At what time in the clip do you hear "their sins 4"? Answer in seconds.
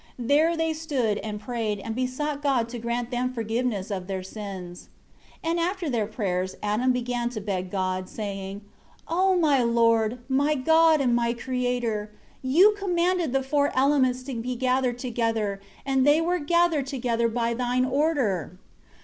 4.07-5.51